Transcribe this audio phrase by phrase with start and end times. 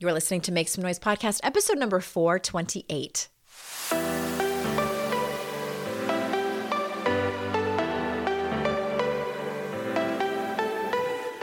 [0.00, 3.26] You're listening to Make Some Noise podcast, episode number 428.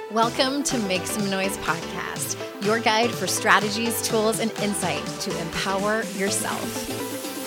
[0.10, 6.04] Welcome to Make Some Noise podcast, your guide for strategies, tools, and insight to empower
[6.14, 7.05] yourself.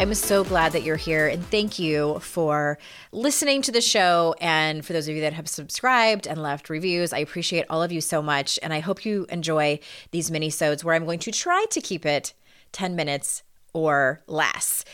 [0.00, 2.78] I'm so glad that you're here and thank you for
[3.12, 4.34] listening to the show.
[4.40, 7.92] And for those of you that have subscribed and left reviews, I appreciate all of
[7.92, 8.58] you so much.
[8.62, 9.78] And I hope you enjoy
[10.10, 12.32] these mini sodes where I'm going to try to keep it
[12.72, 13.42] 10 minutes
[13.74, 14.86] or less.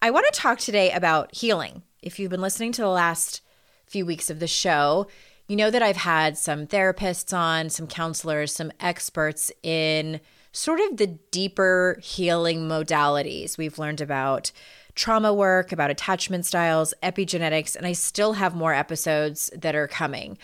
[0.00, 1.82] I want to talk today about healing.
[2.00, 3.40] If you've been listening to the last
[3.86, 5.08] few weeks of the show,
[5.48, 10.20] you know that I've had some therapists on, some counselors, some experts in
[10.52, 13.56] sort of the deeper healing modalities.
[13.58, 14.52] We've learned about
[14.94, 20.38] trauma work, about attachment styles, epigenetics, and I still have more episodes that are coming.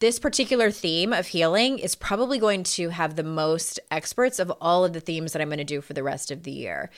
[0.00, 4.84] This particular theme of healing is probably going to have the most experts of all
[4.84, 6.90] of the themes that I'm going to do for the rest of the year.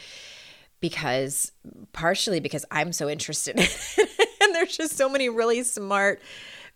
[0.80, 1.52] Because
[1.92, 6.20] partially because I'm so interested in it, and there's just so many really smart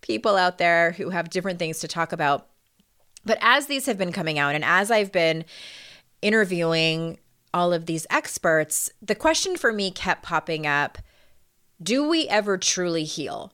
[0.01, 2.47] people out there who have different things to talk about.
[3.25, 5.45] But as these have been coming out and as I've been
[6.23, 7.19] interviewing
[7.53, 10.99] all of these experts, the question for me kept popping up
[11.83, 13.53] do we ever truly heal?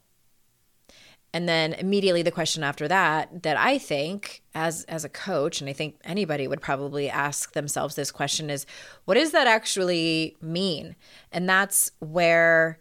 [1.32, 5.70] And then immediately the question after that that I think as as a coach and
[5.70, 8.66] I think anybody would probably ask themselves this question is
[9.04, 10.96] what does that actually mean?
[11.30, 12.80] And that's where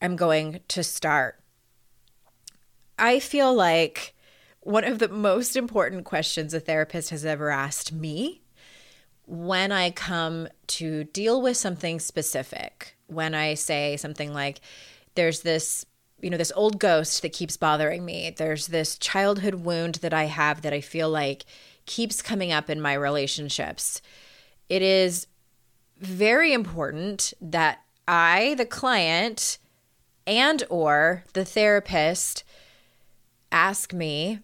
[0.00, 1.38] I'm going to start.
[2.98, 4.14] I feel like
[4.62, 8.42] one of the most important questions a therapist has ever asked me
[9.26, 14.60] when I come to deal with something specific, when I say something like,
[15.14, 15.84] there's this,
[16.20, 20.24] you know, this old ghost that keeps bothering me, there's this childhood wound that I
[20.24, 21.44] have that I feel like
[21.86, 24.00] keeps coming up in my relationships.
[24.68, 25.26] It is
[25.98, 29.58] very important that I, the client,
[30.26, 32.44] and or the therapist
[33.50, 34.40] ask me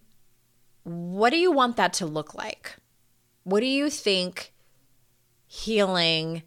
[0.88, 2.76] what do you want that to look like?
[3.44, 4.52] What do you think
[5.46, 6.42] healing,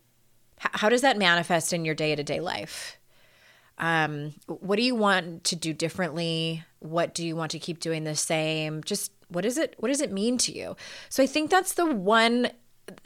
[0.58, 2.98] how does that manifest in your day to day life?
[3.78, 6.64] Um, what do you want to do differently?
[6.80, 8.84] What do you want to keep doing the same?
[8.84, 9.76] Just what is it?
[9.80, 10.76] What does it mean to you?
[11.10, 12.52] So I think that's the one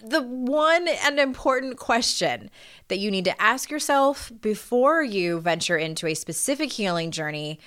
[0.03, 2.49] the one and important question
[2.87, 7.59] that you need to ask yourself before you venture into a specific healing journey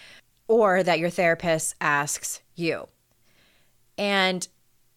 [0.48, 2.88] or that your therapist asks you.
[3.98, 4.46] And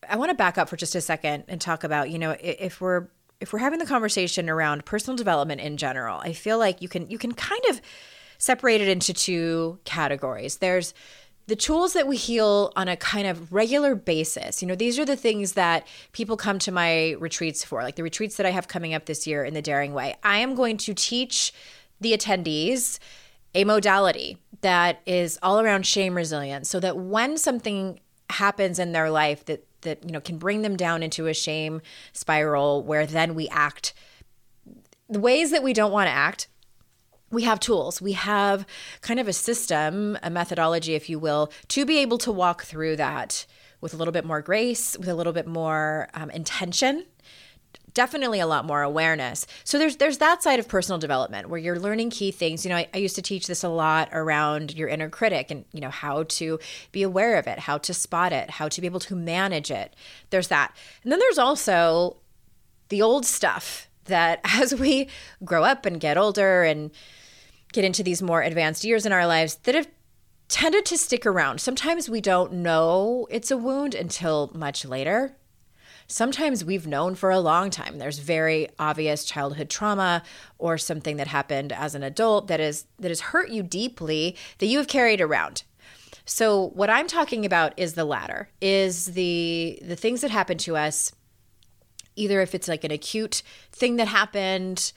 [0.07, 2.79] I want to back up for just a second and talk about, you know, if
[2.79, 3.07] we're
[3.39, 7.09] if we're having the conversation around personal development in general, I feel like you can
[7.09, 7.81] you can kind of
[8.37, 10.57] separate it into two categories.
[10.57, 10.93] There's
[11.47, 14.61] the tools that we heal on a kind of regular basis.
[14.61, 18.03] You know, these are the things that people come to my retreats for, like the
[18.03, 20.15] retreats that I have coming up this year in the Daring Way.
[20.23, 21.51] I am going to teach
[21.99, 22.99] the attendees
[23.53, 27.99] a modality that is all around shame resilience so that when something
[28.31, 31.81] happens in their life that that you know can bring them down into a shame
[32.13, 33.93] spiral where then we act.
[35.09, 36.47] The ways that we don't want to act
[37.31, 38.01] we have tools.
[38.01, 38.65] We have
[38.99, 42.97] kind of a system a methodology if you will to be able to walk through
[42.97, 43.45] that
[43.79, 47.05] with a little bit more grace with a little bit more um, intention
[47.93, 49.45] definitely a lot more awareness.
[49.63, 52.65] So there's there's that side of personal development where you're learning key things.
[52.65, 55.65] You know, I, I, used to teach this a lot around your inner critic and
[55.71, 56.59] you know how to
[56.91, 59.95] be aware of it, how to spot it, how to be able to manage it.
[60.29, 60.75] There's that.
[61.03, 62.17] And then there's also
[62.89, 65.07] the old stuff that as we
[65.43, 66.91] grow up and get older and
[67.73, 69.87] get into these more advanced years in our lives that have
[70.49, 71.61] tended to stick around.
[71.61, 75.37] Sometimes we don't know it's a wound until much later
[76.11, 77.97] sometimes we've known for a long time.
[77.97, 80.23] There's very obvious childhood trauma
[80.57, 84.65] or something that happened as an adult that is that has hurt you deeply that
[84.65, 85.63] you have carried around.
[86.25, 90.77] So what i'm talking about is the latter is the the things that happen to
[90.77, 91.11] us
[92.15, 93.41] either if it's like an acute
[93.71, 94.93] thing that happened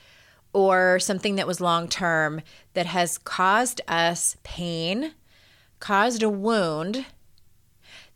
[0.52, 2.42] or something that was long term
[2.74, 5.14] that has caused us pain
[5.80, 7.06] caused a wound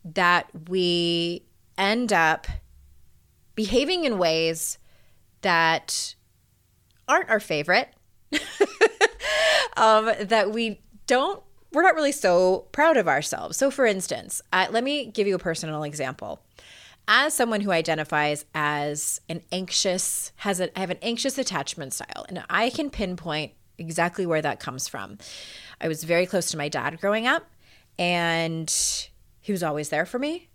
[0.04, 1.42] that we
[1.76, 2.46] end up
[3.58, 4.78] behaving in ways
[5.40, 6.14] that
[7.08, 7.88] aren't our favorite,
[9.76, 13.56] um, that we don't, we're not really so proud of ourselves.
[13.56, 16.40] So, for instance, uh, let me give you a personal example.
[17.08, 22.26] As someone who identifies as an anxious, has a, I have an anxious attachment style,
[22.28, 25.18] and I can pinpoint exactly where that comes from.
[25.80, 27.44] I was very close to my dad growing up,
[27.98, 28.72] and
[29.40, 30.48] he was always there for me.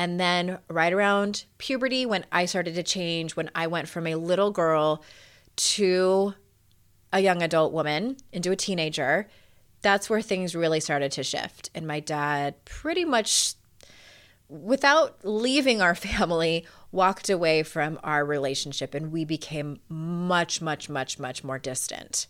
[0.00, 4.14] And then, right around puberty, when I started to change, when I went from a
[4.14, 5.04] little girl
[5.56, 6.32] to
[7.12, 9.28] a young adult woman into a teenager,
[9.82, 11.68] that's where things really started to shift.
[11.74, 13.56] And my dad pretty much,
[14.48, 21.18] without leaving our family, walked away from our relationship and we became much, much, much,
[21.18, 22.26] much more distant.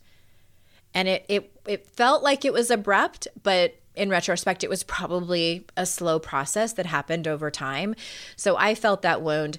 [0.92, 5.66] And it, it, it felt like it was abrupt, but in retrospect, it was probably
[5.76, 7.94] a slow process that happened over time.
[8.34, 9.58] So I felt that wound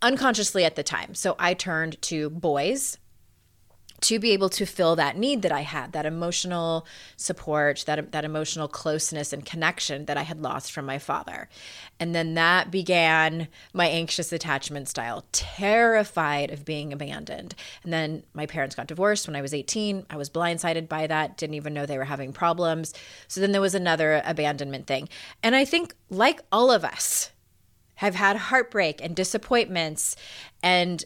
[0.00, 1.14] unconsciously at the time.
[1.14, 2.98] So I turned to boys
[4.00, 6.86] to be able to fill that need that I had, that emotional
[7.16, 11.48] support, that that emotional closeness and connection that I had lost from my father.
[11.98, 17.54] And then that began my anxious attachment style, terrified of being abandoned.
[17.82, 20.06] And then my parents got divorced when I was 18.
[20.08, 22.94] I was blindsided by that, didn't even know they were having problems.
[23.26, 25.08] So then there was another abandonment thing.
[25.42, 27.30] And I think like all of us
[27.96, 30.14] have had heartbreak and disappointments
[30.62, 31.04] and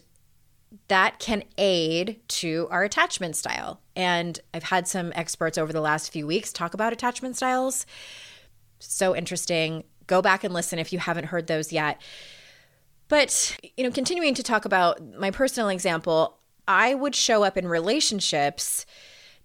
[0.87, 3.79] that can aid to our attachment style.
[3.95, 7.85] And I've had some experts over the last few weeks talk about attachment styles.
[8.79, 9.83] So interesting.
[10.07, 12.01] Go back and listen if you haven't heard those yet.
[13.07, 17.67] But, you know, continuing to talk about my personal example, I would show up in
[17.67, 18.85] relationships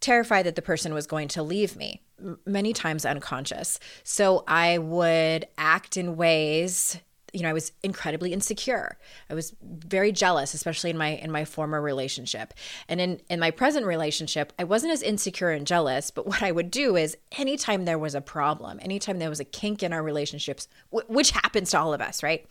[0.01, 2.01] terrified that the person was going to leave me,
[2.47, 3.79] many times unconscious.
[4.05, 7.01] So I would act in ways
[7.33, 8.99] you know, I was incredibly insecure.
[9.29, 12.55] I was very jealous, especially in my in my former relationship.
[12.89, 16.53] And in in my present relationship, I wasn't as insecure and jealous, but what I
[16.53, 20.03] would do is anytime there was a problem, anytime there was a kink in our
[20.03, 22.47] relationships, w- which happens to all of us, right?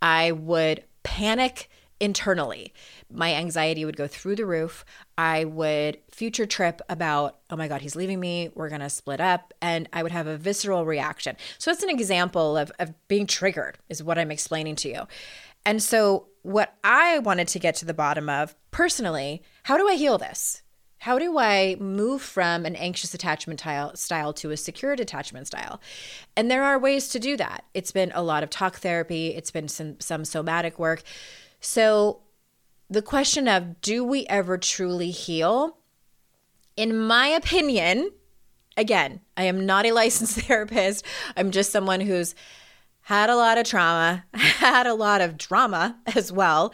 [0.00, 1.70] I would panic
[2.00, 2.72] internally.
[3.10, 4.84] My anxiety would go through the roof.
[5.16, 8.50] I would future trip about, oh my God, he's leaving me.
[8.54, 9.52] We're going to split up.
[9.60, 11.36] And I would have a visceral reaction.
[11.58, 15.06] So that's an example of, of being triggered, is what I'm explaining to you.
[15.64, 19.96] And so, what I wanted to get to the bottom of personally, how do I
[19.96, 20.62] heal this?
[20.98, 23.62] How do I move from an anxious attachment
[23.94, 25.80] style to a secured attachment style?
[26.36, 27.64] And there are ways to do that.
[27.72, 31.02] It's been a lot of talk therapy, it's been some, some somatic work.
[31.60, 32.20] So,
[32.90, 35.76] the question of do we ever truly heal?
[36.76, 38.10] In my opinion,
[38.76, 41.04] again, I am not a licensed therapist.
[41.36, 42.34] I'm just someone who's
[43.02, 46.72] had a lot of trauma, had a lot of drama as well,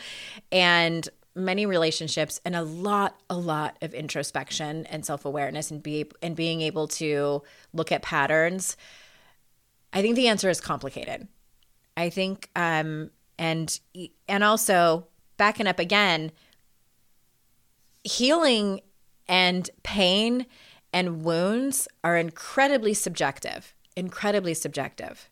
[0.53, 6.37] and many relationships and a lot a lot of introspection and self-awareness and be and
[6.37, 7.43] being able to
[7.73, 8.77] look at patterns.
[9.93, 11.27] I think the answer is complicated.
[11.97, 13.81] I think um and
[14.29, 16.31] and also backing up again
[18.03, 18.81] healing
[19.27, 20.47] and pain
[20.93, 25.29] and wounds are incredibly subjective incredibly subjective.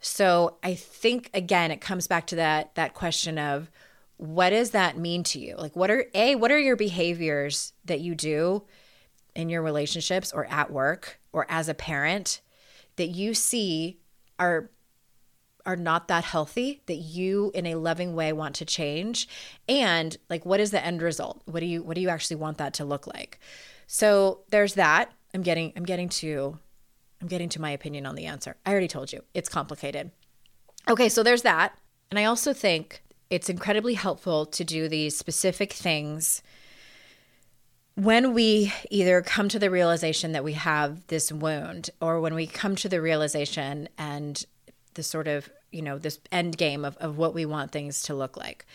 [0.00, 3.70] So i think again it comes back to that that question of
[4.16, 5.56] what does that mean to you?
[5.56, 8.64] Like what are a what are your behaviors that you do
[9.34, 12.40] in your relationships or at work or as a parent
[12.96, 13.98] that you see
[14.38, 14.70] are
[15.66, 19.28] are not that healthy that you in a loving way want to change?
[19.68, 21.42] And like what is the end result?
[21.46, 23.38] What do you what do you actually want that to look like?
[23.86, 25.12] So there's that.
[25.32, 26.58] I'm getting i'm getting to
[27.20, 28.56] i'm getting to my opinion on the answer.
[28.64, 29.22] I already told you.
[29.34, 30.10] It's complicated.
[30.88, 31.78] Okay so there's that.
[32.10, 36.42] And i also think it's incredibly helpful to do these specific things
[37.96, 42.46] when we either come to the realization that we have this wound or when we
[42.46, 44.44] come to the realization and
[44.94, 48.14] the sort of you know this end game of, of what we want things to
[48.14, 48.66] look like.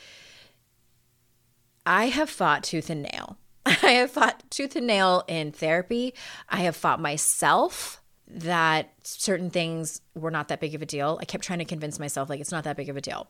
[1.85, 3.37] I have fought tooth and nail.
[3.65, 6.13] I have fought tooth and nail in therapy.
[6.47, 11.17] I have fought myself that certain things were not that big of a deal.
[11.19, 13.27] I kept trying to convince myself like it's not that big of a deal.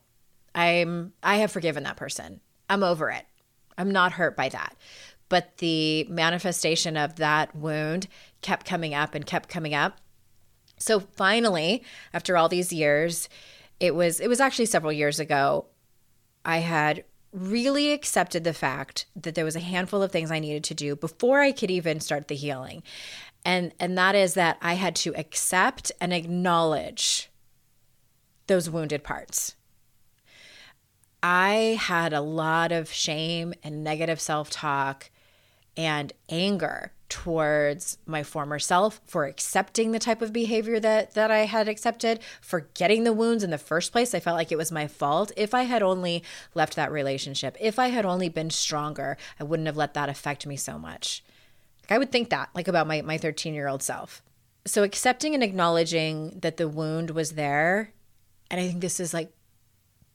[0.54, 2.42] I'm i have forgiven that person.
[2.70, 3.26] I'm over it.
[3.78, 4.76] I'm not hurt by that.
[5.30, 8.08] But the manifestation of that wound
[8.42, 9.98] kept coming up and kept coming up
[10.80, 11.84] so finally,
[12.14, 13.30] after all these years,
[13.80, 15.66] it was it was actually several years ago,
[16.44, 20.64] I had really accepted the fact that there was a handful of things I needed
[20.66, 22.82] to do before I could even start the healing.
[23.46, 27.30] And and that is that I had to accept and acknowledge
[28.48, 29.56] those wounded parts.
[31.22, 35.12] I had a lot of shame and negative self talk
[35.76, 41.40] and anger towards my former self for accepting the type of behavior that that I
[41.40, 44.14] had accepted, for getting the wounds in the first place.
[44.14, 45.32] I felt like it was my fault.
[45.36, 46.24] If I had only
[46.54, 50.46] left that relationship, if I had only been stronger, I wouldn't have let that affect
[50.46, 51.24] me so much.
[51.90, 54.22] I would think that like about my my 13-year-old self.
[54.66, 57.94] So accepting and acknowledging that the wound was there,
[58.52, 59.34] and I think this is like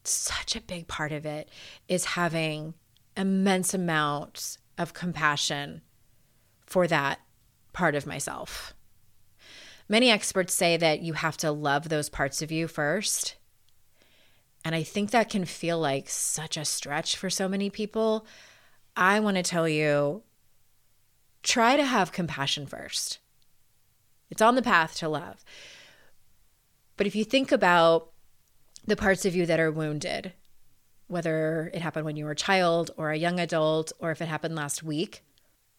[0.04, 1.48] such a big part of it
[1.88, 2.74] is having
[3.16, 5.80] immense amounts of compassion
[6.66, 7.20] for that
[7.72, 8.74] part of myself.
[9.88, 13.36] Many experts say that you have to love those parts of you first.
[14.64, 18.26] And I think that can feel like such a stretch for so many people.
[18.96, 20.22] I want to tell you
[21.42, 23.18] try to have compassion first.
[24.30, 25.44] It's on the path to love.
[26.96, 28.10] But if you think about
[28.86, 30.32] the parts of you that are wounded,
[31.06, 34.28] whether it happened when you were a child or a young adult or if it
[34.28, 35.22] happened last week,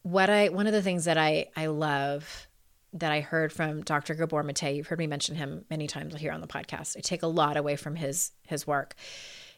[0.06, 2.46] what I one of the things that I I love
[2.92, 4.14] that I heard from Dr.
[4.14, 6.96] Gabor Mate, you've heard me mention him many times here on the podcast.
[6.96, 8.94] I take a lot away from his his work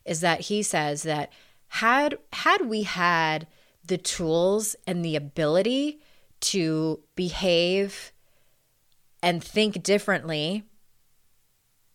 [0.07, 1.31] is that he says that
[1.67, 3.47] had had we had
[3.85, 6.01] the tools and the ability
[6.41, 8.13] to behave
[9.23, 10.63] and think differently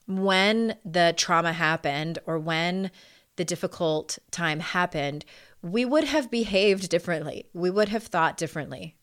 [0.05, 2.91] when the trauma happened or when
[3.35, 5.25] the difficult time happened,
[5.63, 7.45] we would have behaved differently.
[7.53, 8.97] We would have thought differently.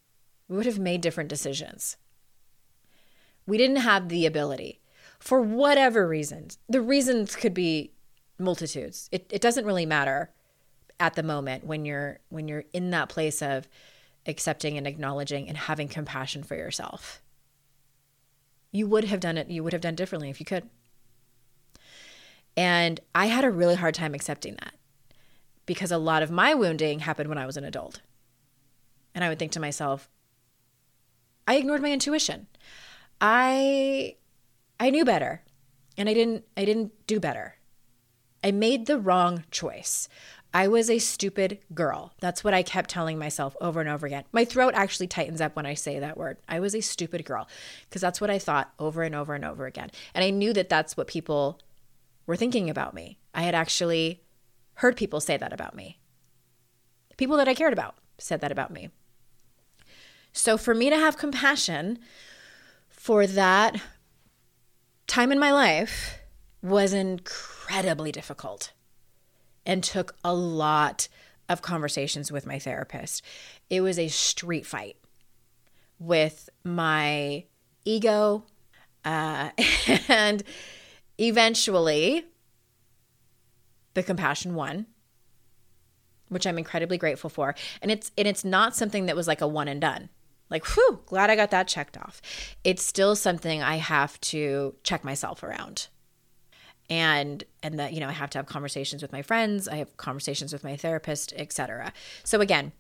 [0.47, 1.97] We would have made different decisions.
[3.47, 4.81] We didn't have the ability
[5.19, 6.59] for whatever reasons.
[6.69, 7.95] The reasons could be
[8.39, 9.09] multitudes.
[9.11, 10.33] It, it doesn't really matter
[11.01, 13.67] at the moment when you're when you're in that place of
[14.27, 17.23] accepting and acknowledging and having compassion for yourself.
[18.71, 20.69] You would have done it, you would have done differently if you could.
[22.55, 24.75] And I had a really hard time accepting that
[25.71, 28.01] because a lot of my wounding happened when I was an adult.
[29.15, 30.09] And I would think to myself,
[31.47, 32.49] I ignored my intuition.
[33.21, 34.17] I
[34.81, 35.45] I knew better
[35.97, 37.55] and I didn't I didn't do better.
[38.43, 40.09] I made the wrong choice.
[40.53, 42.15] I was a stupid girl.
[42.19, 44.25] That's what I kept telling myself over and over again.
[44.33, 46.39] My throat actually tightens up when I say that word.
[46.49, 47.47] I was a stupid girl
[47.89, 49.93] because that's what I thought over and over and over again.
[50.15, 51.61] And I knew that that's what people
[52.27, 53.19] were thinking about me.
[53.33, 54.25] I had actually
[54.81, 55.99] heard people say that about me.
[57.19, 58.89] People that I cared about said that about me.
[60.33, 61.99] So for me to have compassion
[62.89, 63.81] for that
[65.07, 66.19] time in my life
[66.63, 68.73] was incredibly difficult
[69.67, 71.09] and took a lot
[71.49, 73.23] of conversations with my therapist.
[73.69, 74.97] It was a street fight
[75.99, 77.45] with my
[77.85, 78.45] ego
[79.05, 79.51] uh,
[80.09, 80.43] and
[81.23, 82.25] Eventually,
[83.95, 84.87] the compassion one
[86.31, 87.55] which I'm incredibly grateful for.
[87.83, 90.09] And it's and it's not something that was like a one and done.
[90.49, 92.21] Like, whew, glad I got that checked off.
[92.65, 95.89] It's still something I have to check myself around.
[96.89, 99.97] And and that, you know, I have to have conversations with my friends, I have
[99.97, 101.93] conversations with my therapist, etc.
[102.25, 102.73] So again,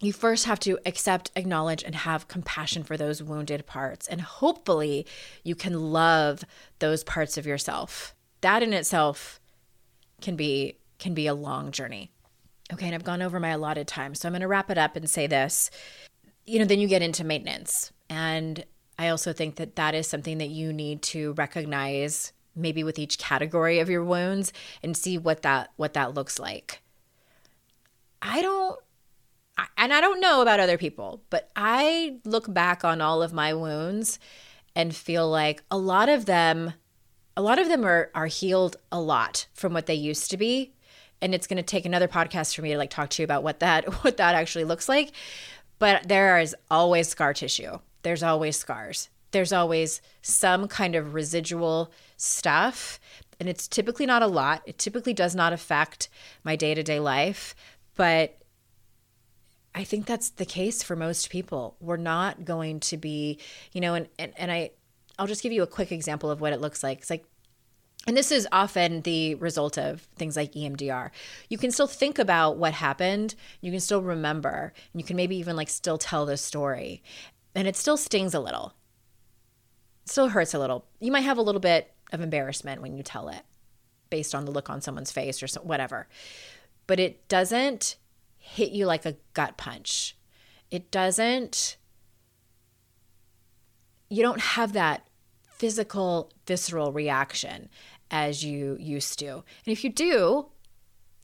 [0.00, 4.08] you first have to accept, acknowledge, and have compassion for those wounded parts.
[4.08, 5.06] And hopefully,
[5.44, 6.44] you can love
[6.80, 8.14] those parts of yourself.
[8.40, 9.40] That in itself
[10.22, 12.10] can be can be a long journey.
[12.72, 14.96] Okay, and I've gone over my allotted time, so I'm going to wrap it up
[14.96, 15.70] and say this.
[16.46, 18.64] You know, then you get into maintenance, and
[18.98, 23.18] I also think that that is something that you need to recognize maybe with each
[23.18, 24.52] category of your wounds
[24.82, 26.82] and see what that what that looks like.
[28.20, 28.78] I don't
[29.76, 33.52] and I don't know about other people, but I look back on all of my
[33.54, 34.18] wounds
[34.74, 36.74] and feel like a lot of them
[37.36, 40.72] a lot of them are are healed a lot from what they used to be.
[41.20, 43.42] And it's going to take another podcast for me to like talk to you about
[43.42, 45.12] what that what that actually looks like.
[45.78, 47.78] But there is always scar tissue.
[48.02, 49.08] There's always scars.
[49.32, 53.00] There's always some kind of residual stuff.
[53.40, 54.62] And it's typically not a lot.
[54.66, 56.08] It typically does not affect
[56.44, 57.54] my day-to-day life.
[57.96, 58.38] But
[59.74, 61.76] I think that's the case for most people.
[61.80, 63.38] We're not going to be,
[63.72, 64.70] you know, and, and, and I,
[65.18, 66.98] I'll just give you a quick example of what it looks like.
[66.98, 67.24] It's like,
[68.06, 71.10] and this is often the result of things like EMDR.
[71.48, 75.36] You can still think about what happened, you can still remember, and you can maybe
[75.36, 77.02] even like still tell the story.
[77.54, 78.74] And it still stings a little.
[80.04, 80.86] It still hurts a little.
[80.98, 83.42] You might have a little bit of embarrassment when you tell it
[84.10, 86.08] based on the look on someone's face or so, whatever.
[86.86, 87.96] But it doesn't
[88.36, 90.16] hit you like a gut punch.
[90.70, 91.76] It doesn't,
[94.12, 95.06] you don't have that
[95.58, 97.68] physical, visceral reaction
[98.10, 99.30] as you used to.
[99.36, 100.48] And if you do,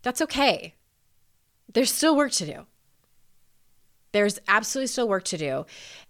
[0.02, 0.75] That's okay.
[1.75, 2.66] There's still work to do.
[4.12, 5.66] There's absolutely still work to do.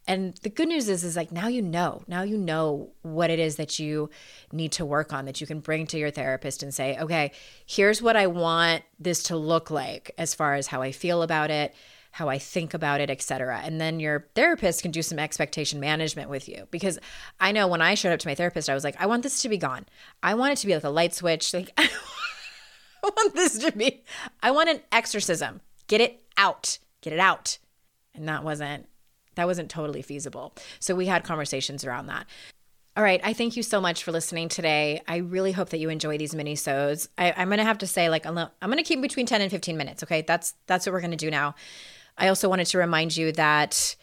[0.07, 2.03] And the good news is is like now you know.
[2.07, 4.09] Now you know what it is that you
[4.53, 7.33] need to work on that you can bring to your therapist and say, "Okay,
[7.67, 11.51] here's what I want this to look like as far as how I feel about
[11.51, 11.75] it,
[12.13, 16.31] how I think about it, etc." And then your therapist can do some expectation management
[16.31, 16.99] with you because
[17.41, 19.43] I know when I showed up to my therapist, I was like, "I want this
[19.43, 19.87] to be gone.
[20.23, 21.53] I want it to be like a light switch.
[21.55, 21.89] Like I
[23.03, 24.03] want this to be
[24.43, 25.61] I want an exorcism.
[25.87, 26.79] Get it out.
[27.01, 27.59] Get it out."
[28.15, 28.89] And that wasn't
[29.39, 30.53] that wasn't totally feasible.
[30.81, 32.27] So we had conversations around that.
[32.97, 33.21] All right.
[33.23, 35.01] I thank you so much for listening today.
[35.07, 37.09] I really hope that you enjoy these mini sodes.
[37.17, 38.35] I'm going to have to say, like, I'm
[38.79, 40.03] to keep between 10 and 15 minutes.
[40.03, 40.23] Okay.
[40.23, 41.55] That's, that's what we're to do now.
[42.19, 43.97] I also wanted to remind you that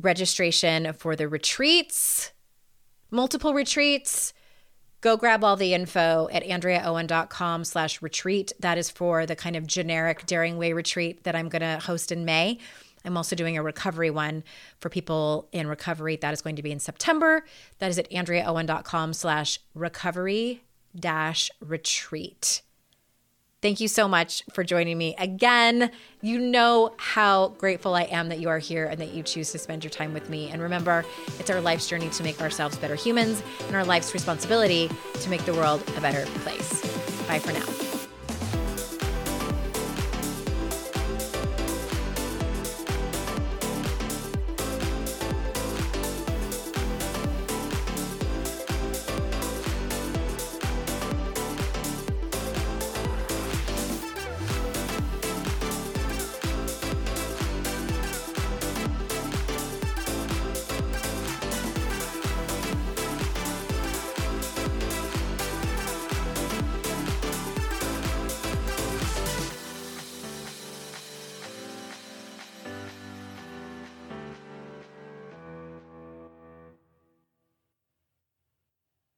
[0.00, 2.32] registration for the retreats,
[3.10, 4.32] multiple retreats,
[5.00, 8.52] go grab all the info at andreaowen.com slash retreat.
[8.60, 12.12] That is for the kind of generic Daring Way retreat that I'm going to host
[12.12, 12.58] in May.
[13.04, 14.44] I'm also doing a recovery one
[14.78, 16.16] for people in recovery.
[16.16, 17.44] That is going to be in September.
[17.78, 20.62] That is at andreaowen.com slash recovery
[20.94, 22.62] dash retreat.
[23.62, 25.90] Thank you so much for joining me again.
[26.22, 29.58] You know how grateful I am that you are here and that you choose to
[29.58, 30.48] spend your time with me.
[30.48, 31.04] And remember,
[31.38, 34.90] it's our life's journey to make ourselves better humans and our life's responsibility
[35.20, 36.80] to make the world a better place.
[37.26, 37.89] Bye for now.